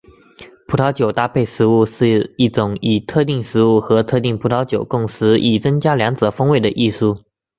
[0.67, 7.23] 葡萄酒搭配食物是一种以特定食物和特定葡萄酒共食以增加两者风味的艺术。